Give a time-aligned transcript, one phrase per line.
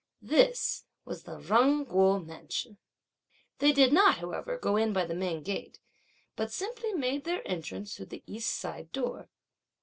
[0.23, 2.79] This was the Jung Kuo mansion.
[3.59, 5.79] They did not however go in by the main gate;
[6.35, 9.29] but simply made their entrance through the east side door.